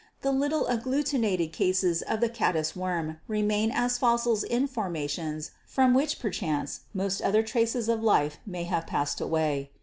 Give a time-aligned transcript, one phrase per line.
[0.23, 6.17] The little agglutinated cases of the caddis worm remain as fossils in formations from which
[6.17, 9.69] perchance most other traces ef life may have passed away.